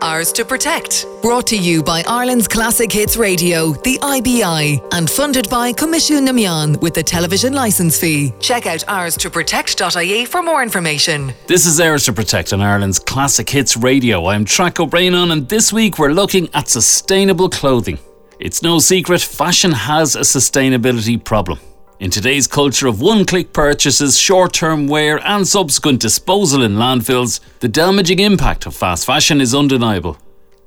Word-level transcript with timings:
Ours 0.00 0.32
to 0.32 0.44
Protect. 0.44 1.06
Brought 1.22 1.46
to 1.48 1.56
you 1.56 1.82
by 1.82 2.04
Ireland's 2.06 2.46
Classic 2.46 2.90
Hits 2.90 3.16
Radio, 3.16 3.72
the 3.72 3.98
IBI, 4.00 4.80
and 4.92 5.10
funded 5.10 5.50
by 5.50 5.72
Coimisiún 5.72 6.22
na 6.22 6.32
Meán 6.32 6.80
with 6.80 6.94
the 6.94 7.02
television 7.02 7.52
licence 7.52 7.98
fee. 7.98 8.32
Check 8.38 8.66
out 8.66 8.84
ours 8.86 9.16
to 9.16 9.28
protect.ie 9.28 10.24
for 10.26 10.42
more 10.42 10.62
information. 10.62 11.32
This 11.46 11.66
is 11.66 11.80
Ours 11.80 12.04
to 12.04 12.12
Protect 12.12 12.52
on 12.52 12.60
Ireland's 12.60 13.00
Classic 13.00 13.48
Hits 13.48 13.76
Radio. 13.76 14.26
I'm 14.26 14.44
Traic 14.44 14.78
O'Brien, 14.78 15.14
and 15.14 15.48
this 15.48 15.72
week 15.72 15.98
we're 15.98 16.12
looking 16.12 16.48
at 16.54 16.68
sustainable 16.68 17.48
clothing. 17.48 17.98
It's 18.38 18.62
no 18.62 18.78
secret, 18.78 19.20
fashion 19.20 19.72
has 19.72 20.14
a 20.14 20.20
sustainability 20.20 21.22
problem. 21.22 21.58
In 22.00 22.12
today's 22.12 22.46
culture 22.46 22.86
of 22.86 23.00
one 23.00 23.24
click 23.24 23.52
purchases, 23.52 24.16
short 24.16 24.52
term 24.52 24.86
wear, 24.86 25.18
and 25.26 25.48
subsequent 25.48 26.00
disposal 26.00 26.62
in 26.62 26.76
landfills, 26.76 27.40
the 27.58 27.66
damaging 27.66 28.20
impact 28.20 28.66
of 28.66 28.76
fast 28.76 29.04
fashion 29.04 29.40
is 29.40 29.52
undeniable. 29.52 30.16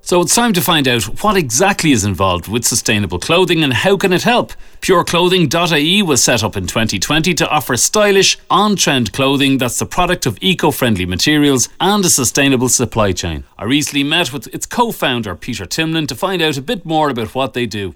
So 0.02 0.20
it's 0.20 0.36
time 0.36 0.52
to 0.52 0.62
find 0.62 0.90
out 0.90 1.04
what 1.24 1.38
exactly 1.38 1.94
is 1.94 2.04
involved 2.04 2.50
with 2.50 2.66
sustainable 2.66 3.18
clothing 3.18 3.64
and 3.64 3.72
how 3.72 3.96
can 3.96 4.12
it 4.12 4.24
help. 4.24 4.52
PureClothing.ie 4.82 6.02
was 6.02 6.22
set 6.22 6.44
up 6.44 6.58
in 6.58 6.68
2020 6.68 7.34
to 7.36 7.50
offer 7.50 7.78
stylish, 7.78 8.38
on-trend 8.50 9.14
clothing 9.14 9.58
that's 9.58 9.80
the 9.80 9.86
product 9.86 10.26
of 10.26 10.38
eco-friendly 10.42 11.06
materials 11.06 11.70
and 11.80 12.04
a 12.04 12.10
sustainable 12.10 12.68
supply 12.68 13.14
chain. 13.14 13.46
I 13.58 13.64
recently 13.64 14.04
met 14.04 14.34
with 14.34 14.54
its 14.54 14.66
co-founder 14.66 15.36
Peter 15.36 15.66
Timlin 15.66 16.10
to 16.10 16.16
find 16.16 16.42
out 16.42 16.58
a 16.58 16.62
bit 16.62 16.84
more 16.84 17.10
about 17.10 17.34
what 17.34 17.54
they 17.54 17.66
do. 17.66 17.96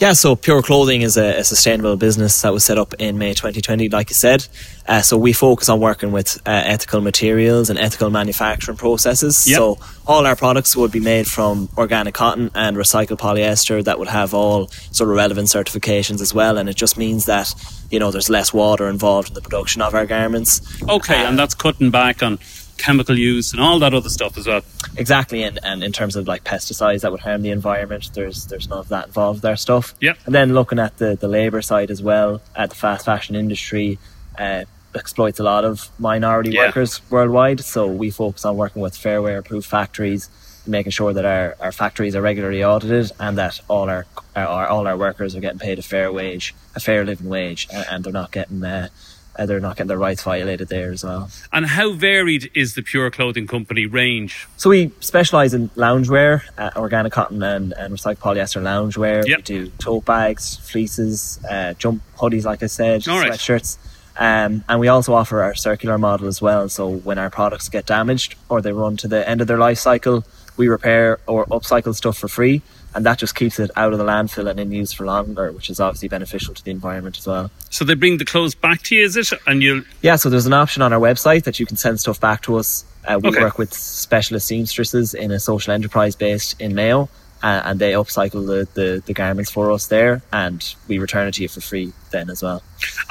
Yeah, 0.00 0.14
so 0.14 0.34
Pure 0.34 0.62
Clothing 0.62 1.02
is 1.02 1.18
a, 1.18 1.40
a, 1.40 1.44
sustainable 1.44 1.94
business 1.98 2.40
that 2.40 2.54
was 2.54 2.64
set 2.64 2.78
up 2.78 2.94
in 2.98 3.18
May 3.18 3.34
2020, 3.34 3.90
like 3.90 4.08
you 4.08 4.14
said. 4.14 4.48
Uh, 4.88 5.02
so 5.02 5.18
we 5.18 5.34
focus 5.34 5.68
on 5.68 5.78
working 5.78 6.10
with 6.10 6.38
uh, 6.46 6.62
ethical 6.64 7.02
materials 7.02 7.68
and 7.68 7.78
ethical 7.78 8.08
manufacturing 8.08 8.78
processes. 8.78 9.46
Yep. 9.46 9.56
So 9.58 9.78
all 10.06 10.26
our 10.26 10.36
products 10.36 10.74
would 10.74 10.90
be 10.90 11.00
made 11.00 11.26
from 11.26 11.68
organic 11.76 12.14
cotton 12.14 12.50
and 12.54 12.78
recycled 12.78 13.18
polyester 13.18 13.84
that 13.84 13.98
would 13.98 14.08
have 14.08 14.32
all 14.32 14.68
sort 14.90 15.10
of 15.10 15.16
relevant 15.16 15.48
certifications 15.48 16.22
as 16.22 16.32
well. 16.32 16.56
And 16.56 16.70
it 16.70 16.76
just 16.76 16.96
means 16.96 17.26
that, 17.26 17.52
you 17.90 17.98
know, 17.98 18.10
there's 18.10 18.30
less 18.30 18.54
water 18.54 18.88
involved 18.88 19.28
in 19.28 19.34
the 19.34 19.42
production 19.42 19.82
of 19.82 19.94
our 19.94 20.06
garments. 20.06 20.62
Okay, 20.88 21.22
uh, 21.22 21.28
and 21.28 21.38
that's 21.38 21.54
cutting 21.54 21.90
back 21.90 22.22
on 22.22 22.38
chemical 22.80 23.16
use 23.18 23.52
and 23.52 23.60
all 23.60 23.78
that 23.78 23.94
other 23.94 24.08
stuff 24.08 24.36
as 24.38 24.46
well. 24.46 24.62
Exactly, 24.96 25.42
and, 25.42 25.58
and 25.62 25.84
in 25.84 25.92
terms 25.92 26.16
of 26.16 26.26
like 26.26 26.42
pesticides 26.44 27.02
that 27.02 27.12
would 27.12 27.20
harm 27.20 27.42
the 27.42 27.50
environment, 27.50 28.10
there's 28.14 28.46
there's 28.46 28.68
none 28.68 28.78
of 28.80 28.88
that 28.88 29.06
involved 29.08 29.42
there 29.42 29.56
stuff. 29.56 29.94
Yeah. 30.00 30.14
And 30.26 30.34
then 30.34 30.52
looking 30.54 30.78
at 30.78 30.96
the, 30.98 31.16
the 31.16 31.28
labour 31.28 31.62
side 31.62 31.90
as 31.90 32.02
well, 32.02 32.40
at 32.56 32.70
the 32.70 32.76
fast 32.76 33.04
fashion 33.04 33.36
industry, 33.36 33.98
uh, 34.38 34.64
exploits 34.94 35.38
a 35.38 35.44
lot 35.44 35.64
of 35.64 35.88
minority 35.98 36.50
Yeah. 36.50 36.66
workers 36.66 37.00
worldwide. 37.10 37.60
So 37.60 37.86
we 37.86 38.10
focus 38.10 38.44
on 38.44 38.56
working 38.56 38.82
with 38.82 38.96
fair 38.96 39.22
wear 39.22 39.38
approved 39.38 39.66
factories, 39.66 40.28
making 40.66 40.90
sure 40.92 41.12
that 41.12 41.24
our, 41.24 41.56
our 41.60 41.72
factories 41.72 42.16
are 42.16 42.22
regularly 42.22 42.64
audited 42.64 43.12
and 43.20 43.38
that 43.38 43.60
all 43.68 43.88
our, 43.88 44.06
our 44.34 44.66
all 44.66 44.86
our 44.88 44.96
workers 44.96 45.36
are 45.36 45.40
getting 45.40 45.60
paid 45.60 45.78
a 45.78 45.82
fair 45.82 46.10
wage, 46.12 46.54
a 46.74 46.80
fair 46.80 47.04
living 47.04 47.28
wage, 47.28 47.68
and, 47.72 47.86
and 47.90 48.04
they're 48.04 48.12
not 48.12 48.32
getting 48.32 48.64
uh, 48.64 48.88
uh, 49.36 49.46
they're 49.46 49.60
not 49.60 49.76
getting 49.76 49.88
their 49.88 49.98
rights 49.98 50.22
violated 50.22 50.68
there 50.68 50.92
as 50.92 51.04
well. 51.04 51.30
And 51.52 51.66
how 51.66 51.92
varied 51.92 52.50
is 52.54 52.74
the 52.74 52.82
Pure 52.82 53.10
Clothing 53.12 53.46
Company 53.46 53.86
range? 53.86 54.46
So 54.56 54.70
we 54.70 54.92
specialise 55.00 55.54
in 55.54 55.68
loungewear, 55.70 56.42
uh, 56.58 56.70
organic 56.76 57.12
cotton 57.12 57.42
and, 57.42 57.72
and 57.72 57.94
recycled 57.94 58.18
polyester 58.18 58.62
loungewear. 58.62 59.26
Yep. 59.26 59.38
We 59.38 59.42
do 59.42 59.68
tote 59.78 60.04
bags, 60.04 60.56
fleeces, 60.56 61.40
uh, 61.48 61.74
jump 61.74 62.02
hoodies, 62.16 62.44
like 62.44 62.62
I 62.62 62.66
said, 62.66 63.06
All 63.08 63.18
right. 63.18 63.32
sweatshirts. 63.32 63.78
Um, 64.16 64.64
and 64.68 64.80
we 64.80 64.88
also 64.88 65.14
offer 65.14 65.42
our 65.42 65.54
circular 65.54 65.96
model 65.96 66.26
as 66.26 66.42
well. 66.42 66.68
So 66.68 66.90
when 66.90 67.18
our 67.18 67.30
products 67.30 67.68
get 67.68 67.86
damaged 67.86 68.34
or 68.48 68.60
they 68.60 68.72
run 68.72 68.96
to 68.98 69.08
the 69.08 69.26
end 69.26 69.40
of 69.40 69.46
their 69.46 69.56
life 69.58 69.78
cycle, 69.78 70.24
we 70.60 70.68
repair 70.68 71.18
or 71.26 71.46
upcycle 71.46 71.94
stuff 71.94 72.16
for 72.18 72.28
free. 72.28 72.62
And 72.94 73.06
that 73.06 73.18
just 73.18 73.34
keeps 73.36 73.58
it 73.60 73.70
out 73.76 73.92
of 73.92 73.98
the 74.00 74.04
landfill 74.04 74.50
and 74.50 74.58
in 74.58 74.72
use 74.72 74.92
for 74.92 75.04
longer, 75.06 75.52
which 75.52 75.70
is 75.70 75.78
obviously 75.78 76.08
beneficial 76.08 76.54
to 76.54 76.64
the 76.64 76.70
environment 76.72 77.16
as 77.18 77.26
well. 77.26 77.50
So 77.70 77.84
they 77.84 77.94
bring 77.94 78.18
the 78.18 78.24
clothes 78.24 78.54
back 78.56 78.82
to 78.84 78.96
you, 78.96 79.04
is 79.04 79.16
it? 79.16 79.32
And 79.46 79.62
you 79.62 79.84
Yeah, 80.02 80.16
so 80.16 80.28
there's 80.28 80.46
an 80.46 80.52
option 80.52 80.82
on 80.82 80.92
our 80.92 80.98
website 81.00 81.44
that 81.44 81.60
you 81.60 81.66
can 81.66 81.76
send 81.76 82.00
stuff 82.00 82.20
back 82.20 82.42
to 82.42 82.56
us. 82.56 82.84
Uh, 83.06 83.18
we 83.22 83.28
Okay. 83.30 83.40
work 83.40 83.58
with 83.58 83.72
specialist 83.72 84.48
seamstresses 84.48 85.14
in 85.14 85.30
a 85.30 85.38
social 85.38 85.72
enterprise 85.72 86.16
based 86.16 86.60
in 86.60 86.74
Mayo, 86.74 87.08
uh, 87.42 87.62
and 87.64 87.78
they 87.80 87.92
upcycle 87.92 88.46
the, 88.46 88.68
the, 88.74 89.02
the 89.06 89.12
garments 89.14 89.50
for 89.50 89.70
us 89.70 89.86
there, 89.86 90.22
and 90.32 90.74
we 90.88 90.98
return 90.98 91.26
it 91.28 91.34
to 91.34 91.42
you 91.42 91.48
for 91.48 91.60
free 91.60 91.92
then 92.10 92.28
as 92.28 92.42
well. 92.42 92.62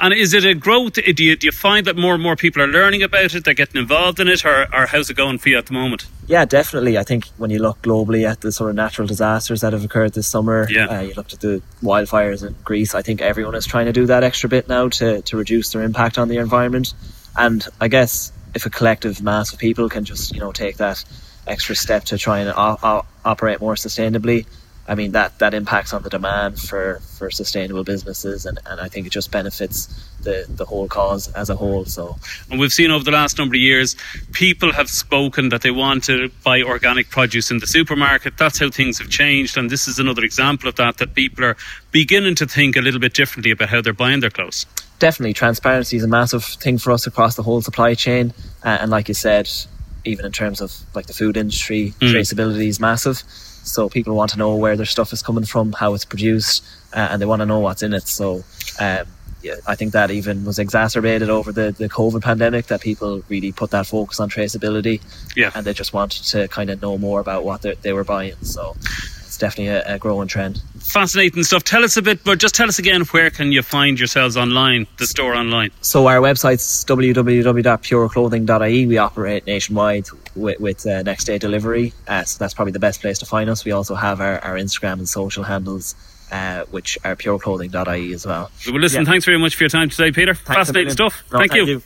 and 0.02 0.14
is 0.14 0.34
it 0.34 0.46
a 0.46 0.54
growth? 0.54 0.94
Do 0.94 1.02
you, 1.24 1.36
do 1.36 1.48
you 1.48 1.52
find 1.52 1.88
that 1.88 1.96
more 1.96 2.14
and 2.14 2.22
more 2.22 2.36
people 2.36 2.62
are 2.62 2.68
learning 2.68 3.02
about 3.02 3.34
it? 3.34 3.46
They're 3.46 3.54
getting 3.54 3.82
involved 3.82 4.20
in 4.20 4.28
it, 4.28 4.46
or, 4.46 4.68
or 4.74 4.86
how's 4.88 5.10
it 5.10 5.16
going 5.18 5.38
for 5.40 5.50
you 5.50 5.58
at 5.58 5.66
the 5.68 5.74
moment? 5.74 6.06
Yeah, 6.28 6.46
definitely. 6.46 6.98
I 6.98 7.04
think 7.04 7.26
when 7.38 7.50
you 7.50 7.60
look 7.60 7.82
globally 7.82 8.30
at 8.30 8.42
the 8.42 8.52
sort 8.52 8.70
of 8.70 8.76
natural 8.76 9.08
disasters 9.08 9.62
that 9.62 9.74
have 9.74 9.84
occurred 9.84 10.14
this 10.14 10.28
summer, 10.28 10.68
Yeah. 10.70 10.86
uh, 10.86 11.02
you 11.02 11.14
looked 11.16 11.34
at 11.34 11.40
the 11.40 11.62
wildfires 11.82 12.46
in 12.46 12.56
Greece. 12.64 12.94
I 12.94 13.02
think 13.02 13.22
everyone 13.22 13.56
is 13.56 13.66
trying 13.66 13.86
to 13.88 13.94
do 13.94 14.06
that 14.08 14.24
extra 14.24 14.50
bit 14.50 14.68
now 14.68 14.90
to, 14.90 15.22
to 15.24 15.38
reduce 15.38 15.72
their 15.72 15.82
impact 15.84 16.18
on 16.18 16.28
the 16.28 16.38
environment. 16.38 16.94
And 17.38 17.66
I 17.80 17.88
guess 17.88 18.32
if 18.54 18.66
a 18.66 18.70
collective 18.70 19.22
mass 19.22 19.54
of 19.54 19.60
people 19.60 19.88
can 19.90 20.04
just 20.06 20.34
you 20.34 20.40
know 20.40 20.52
take 20.52 20.78
that 20.78 21.04
extra 21.50 21.76
step 21.76 22.04
to 22.06 22.18
try 22.18 22.40
and 22.40 22.50
o- 22.56 22.78
o- 22.84 23.06
operate 23.26 23.60
more 23.60 23.76
sustainably, 23.76 24.46
I 24.88 24.96
mean 24.96 25.12
that 25.12 25.38
that 25.40 25.54
impacts 25.54 25.94
on 25.94 26.02
the 26.02 26.10
demand 26.10 26.60
for, 26.60 27.00
for 27.18 27.30
sustainable 27.30 27.84
businesses, 27.84 28.46
and, 28.48 28.58
and 28.66 28.82
I 28.82 28.88
think 28.90 29.06
it 29.06 29.12
just 29.12 29.30
benefits 29.32 29.88
the 30.22 30.46
the 30.50 30.66
whole 30.66 30.88
cause 30.88 31.28
as 31.34 31.50
a 31.50 31.56
whole. 31.56 31.86
So 31.86 32.18
And 32.50 32.60
we've 32.60 32.74
seen 32.74 32.90
over 32.90 33.04
the 33.04 33.12
last 33.12 33.38
number 33.38 33.56
of 33.56 33.62
years, 33.62 33.96
people 34.32 34.72
have 34.74 34.90
spoken 34.90 35.50
that 35.50 35.62
they 35.62 35.70
want 35.72 36.06
to 36.06 36.30
buy 36.44 36.64
organic 36.64 37.10
produce 37.12 37.52
in 37.52 37.60
the 37.60 37.68
supermarket. 37.68 38.38
That's 38.38 38.58
how 38.60 38.70
things 38.72 38.98
have 38.98 39.10
changed. 39.10 39.58
And 39.58 39.70
this 39.70 39.88
is 39.88 40.00
another 40.00 40.24
example 40.24 40.68
of 40.70 40.76
that, 40.76 40.98
that 40.98 41.14
people 41.14 41.46
are 41.46 41.56
beginning 41.92 42.36
to 42.36 42.48
think 42.48 42.76
a 42.76 42.82
little 42.82 43.00
bit 43.00 43.14
differently 43.14 43.52
about 43.52 43.70
how 43.70 43.82
they're 43.82 43.94
buying 43.94 44.22
their 44.22 44.32
clothes. 44.32 44.66
definitely 45.00 45.34
transparency 45.34 45.96
is 45.98 46.04
a 46.04 46.08
massive 46.08 46.44
thing 46.44 46.78
for 46.80 46.92
us 46.92 47.08
across 47.08 47.36
the 47.36 47.44
whole 47.44 47.62
supply 47.62 47.94
chain 47.94 48.34
and 48.64 48.90
like 48.92 49.08
you 49.08 49.14
said 49.14 49.48
even 50.06 50.26
in 50.26 50.32
terms 50.32 50.62
of 50.62 50.74
like 50.96 51.06
the 51.08 51.14
food 51.14 51.38
industry 51.38 51.94
Mm. 52.00 52.14
traceability 52.14 52.68
is 52.68 52.80
massive 52.80 53.24
so 53.64 53.90
people 53.90 54.16
want 54.16 54.32
to 54.32 54.38
know 54.38 54.56
where 54.56 54.76
their 54.76 54.86
stuff 54.86 55.12
is 55.14 55.22
coming 55.22 55.44
from 55.46 55.74
how 55.74 55.94
it's 55.94 56.06
produced 56.06 56.64
uh, 56.94 57.08
and 57.12 57.22
they 57.22 57.26
want 57.26 57.42
to 57.42 57.46
know 57.46 57.60
what's 57.60 57.84
in 57.84 57.94
it 57.94 58.08
so 58.08 58.44
um, 58.80 59.06
yeah, 59.42 59.56
I 59.66 59.76
think 59.76 59.94
that 59.94 60.12
even 60.12 60.44
was 60.44 60.60
exacerbated 60.60 61.30
over 61.30 61.54
the, 61.54 61.72
the 61.72 61.88
COVID 61.88 62.22
pandemic 62.22 62.66
that 62.68 62.82
people 62.82 63.24
really 63.30 63.54
put 63.54 63.72
that 63.72 63.88
focus 63.88 64.20
on 64.20 64.30
traceability 64.30 65.02
Yeah. 65.36 65.52
and 65.56 65.66
they 65.66 65.72
just 65.74 65.94
wanted 65.94 66.24
to 66.26 66.48
kind 66.50 66.70
of 66.70 66.82
know 66.82 66.98
more 66.98 67.20
about 67.22 67.46
what 67.46 67.62
they 67.62 67.76
they 67.82 67.94
were 67.94 68.04
buying 68.04 68.36
so 68.42 68.76
it's 69.30 69.38
definitely 69.38 69.68
a, 69.68 69.96
a 69.96 70.00
growing 70.00 70.28
trend 70.28 70.62
Fascinating 70.80 71.44
stuff. 71.44 71.64
Tell 71.64 71.84
us 71.84 71.98
a 71.98 72.02
bit, 72.02 72.24
but 72.24 72.40
just 72.40 72.56
tell 72.56 72.68
us 72.68 72.80
again 72.80 73.02
where 73.12 73.30
can 73.30 73.52
you 73.52 73.62
find 73.62 74.00
yourselves 74.00 74.36
online, 74.36 74.88
the 74.98 75.06
store 75.06 75.36
online? 75.36 75.70
So 75.82 76.08
our 76.08 76.18
website's 76.18 76.84
www.pureclothing.ie. 76.86 78.88
We 78.88 78.98
operate 78.98 79.46
nationwide 79.46 80.08
with, 80.36 80.60
with 80.60 80.88
uh, 80.88 81.04
next 81.04 81.26
day 81.26 81.38
delivery, 81.38 81.94
uh, 82.08 82.24
so 82.24 82.40
that's 82.40 82.56
probably 82.56 82.72
the 82.72 82.80
best 82.80 83.02
place 83.02 83.20
to 83.20 83.28
find 83.28 83.52
us. 83.52 83.64
We 83.66 83.72
also 83.72 83.94
have 83.94 84.20
our, 84.20 84.40
our 84.40 84.56
Instagram 84.56 84.94
and 84.94 85.08
social 85.08 85.44
handles, 85.44 85.94
uh, 86.32 86.64
which 86.72 86.98
are 87.04 87.16
pureclothing.ie 87.16 88.14
as 88.14 88.26
well. 88.26 88.50
Well, 88.66 88.80
listen, 88.80 89.02
Yeah. 89.04 89.12
thanks 89.12 89.26
very 89.26 89.38
much 89.38 89.56
for 89.56 89.64
your 89.64 89.70
time 89.70 89.90
today, 89.90 90.12
Peter. 90.12 90.34
Thanks 90.34 90.58
Fascinating 90.58 90.92
stuff. 90.92 91.24
No, 91.32 91.38
thank, 91.40 91.52
thank 91.52 91.68
you. 91.68 91.74
you. 91.76 91.84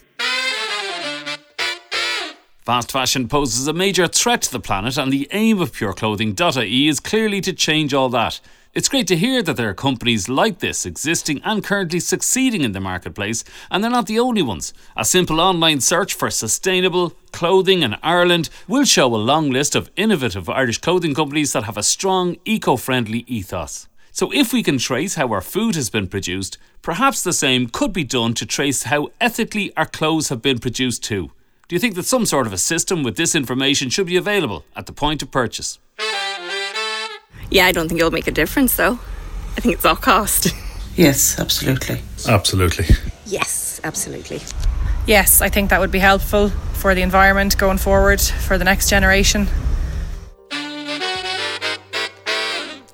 Fast 2.63 2.93
fashion 2.93 3.27
poses 3.27 3.67
a 3.67 3.73
major 3.73 4.07
threat 4.07 4.41
to 4.43 4.51
the 4.53 4.57
planet, 4.57 4.97
and 4.97 5.11
the 5.11 5.27
aim 5.31 5.59
of 5.59 5.73
pureclothing.ie 5.73 6.87
is 6.87 7.01
clearly 7.01 7.41
to 7.41 7.51
change 7.51 7.93
all 7.93 8.07
that. 8.07 8.39
It's 8.73 8.87
great 8.87 9.05
to 9.07 9.17
hear 9.17 9.43
that 9.43 9.57
there 9.57 9.67
are 9.67 9.73
companies 9.73 10.29
like 10.29 10.59
this 10.59 10.85
existing 10.85 11.41
and 11.43 11.61
currently 11.61 11.99
succeeding 11.99 12.61
in 12.61 12.71
the 12.71 12.79
marketplace, 12.79 13.43
and 13.69 13.83
they're 13.83 13.91
not 13.91 14.07
the 14.07 14.17
only 14.17 14.41
ones. 14.41 14.73
A 14.95 15.03
simple 15.03 15.41
online 15.41 15.81
search 15.81 16.13
for 16.13 16.29
sustainable 16.29 17.09
clothing 17.33 17.83
in 17.83 17.97
Ireland 18.01 18.49
will 18.69 18.85
show 18.85 19.13
a 19.13 19.17
long 19.17 19.49
list 19.49 19.75
of 19.75 19.91
innovative 19.97 20.47
Irish 20.47 20.77
clothing 20.77 21.13
companies 21.13 21.51
that 21.51 21.65
have 21.65 21.75
a 21.75 21.83
strong 21.83 22.37
eco 22.45 22.77
friendly 22.77 23.25
ethos. 23.27 23.89
So, 24.13 24.31
if 24.31 24.53
we 24.53 24.63
can 24.63 24.77
trace 24.77 25.15
how 25.15 25.33
our 25.33 25.41
food 25.41 25.75
has 25.75 25.89
been 25.89 26.07
produced, 26.07 26.57
perhaps 26.81 27.23
the 27.23 27.33
same 27.33 27.67
could 27.67 27.91
be 27.91 28.05
done 28.05 28.33
to 28.35 28.45
trace 28.45 28.83
how 28.83 29.09
ethically 29.19 29.75
our 29.75 29.85
clothes 29.85 30.29
have 30.29 30.41
been 30.41 30.59
produced 30.59 31.03
too. 31.03 31.31
Do 31.69 31.75
you 31.75 31.79
think 31.79 31.95
that 31.95 32.03
some 32.03 32.25
sort 32.25 32.45
of 32.45 32.53
a 32.53 32.57
system 32.57 33.03
with 33.03 33.15
this 33.15 33.35
information 33.35 33.89
should 33.89 34.07
be 34.07 34.17
available 34.17 34.65
at 34.75 34.85
the 34.85 34.91
point 34.91 35.23
of 35.23 35.31
purchase? 35.31 35.79
Yeah, 37.49 37.65
I 37.67 37.71
don't 37.71 37.87
think 37.87 37.99
it'll 37.99 38.11
make 38.11 38.27
a 38.27 38.31
difference 38.31 38.75
though. 38.75 38.99
I 39.55 39.61
think 39.61 39.75
it's 39.75 39.85
all 39.85 39.95
cost. 39.95 40.49
Yes, 40.95 41.39
absolutely. 41.39 42.03
Absolutely. 42.27 42.85
yes, 43.25 43.81
absolutely. 43.83 44.41
Yes, 45.07 45.41
I 45.41 45.49
think 45.49 45.71
that 45.71 45.79
would 45.79 45.89
be 45.89 45.97
helpful 45.97 46.49
for 46.73 46.93
the 46.93 47.01
environment 47.01 47.57
going 47.57 47.79
forward 47.79 48.21
for 48.21 48.59
the 48.59 48.63
next 48.63 48.91
generation. 48.91 49.47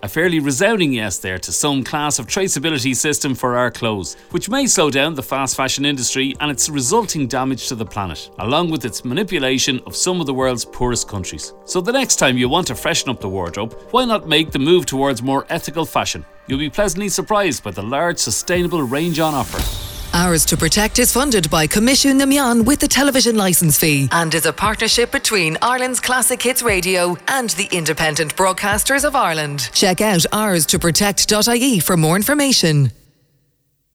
A 0.01 0.07
fairly 0.07 0.40
resounding 0.40 0.94
yes 0.94 1.18
there 1.18 1.38
to 1.40 1.51
some 1.51 1.84
class 1.84 2.19
of 2.19 2.25
traceability 2.25 2.96
system 2.96 3.36
for 3.36 3.57
our 3.57 3.69
clothes, 3.69 4.16
which 4.31 4.50
may 4.50 4.66
slow 4.66 4.90
down 4.90 5.13
the 5.13 5.22
fast 5.22 5.57
fashion 5.57 5.84
industry 5.84 6.38
and 6.40 6.50
its 6.50 6.69
resulting 6.69 7.28
damage 7.28 7.68
to 7.68 7.75
the 7.75 7.86
planet, 7.86 8.30
along 8.40 8.72
with 8.72 8.86
its 8.86 9.04
manipulation 9.04 9.81
of 9.86 9.98
some 9.98 10.22
of 10.22 10.25
the 10.25 10.34
world's 10.34 10.63
poorest 10.63 11.10
countries. 11.10 11.54
So 11.66 11.81
the 11.81 11.92
next 11.92 12.16
time 12.16 12.38
you 12.38 12.48
want 12.48 12.68
to 12.68 12.75
freshen 12.75 13.10
up 13.10 13.19
the 13.19 13.28
wardrobe, 13.28 13.78
why 13.92 14.06
not 14.06 14.25
make 14.25 14.51
the 14.51 14.60
move 14.60 14.86
towards 14.86 15.22
more 15.22 15.46
ethical 15.50 15.86
fashion? 15.86 16.24
You'll 16.48 16.60
be 16.60 16.69
pleasantly 16.69 17.10
surprised 17.10 17.62
by 17.62 17.72
the 17.72 17.84
large 17.84 18.19
sustainable 18.19 18.84
range 18.84 19.19
on 19.19 19.34
offer. 19.34 19.79
Ours 20.13 20.44
to 20.45 20.57
Protect 20.57 20.97
is 20.97 21.13
funded 21.13 21.50
by 21.51 21.67
Coimisiún 21.67 22.15
na 22.15 22.25
Meán 22.25 22.65
with 22.65 22.79
the 22.79 22.88
television 22.88 23.38
licence 23.38 23.77
fee 23.77 24.09
and 24.11 24.33
is 24.33 24.45
a 24.45 24.51
partnership 24.51 25.11
between 25.11 25.56
Ireland's 25.61 26.00
Classic 26.00 26.41
Hits 26.41 26.63
Radio 26.63 27.15
and 27.27 27.51
the 27.51 27.69
Independent 27.71 28.35
Broadcasters 28.35 29.06
of 29.06 29.15
Ireland. 29.15 29.69
Check 29.73 30.01
out 30.01 30.25
ours 30.31 30.65
to 30.67 30.79
protect.ie 30.79 31.79
for 31.79 31.95
more 31.95 32.15
information. 32.15 32.91